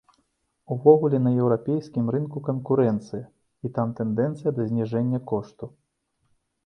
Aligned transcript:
Увогуле 0.75 1.17
на 1.25 1.33
еўрапейскім 1.43 2.05
рынку 2.15 2.43
канкурэнцыя 2.49 3.23
і 3.69 3.71
там 3.79 3.87
тэндэнцыя 4.01 4.55
да 4.57 4.61
зніжэння 4.71 5.19
кошту. 5.35 5.65